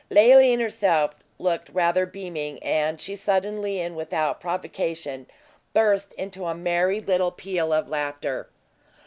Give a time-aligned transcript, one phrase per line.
[0.09, 5.27] Leoline herself looked rather beaming; and she suddenly, and without provocation,
[5.75, 8.49] burst into a merry little peal of laughter.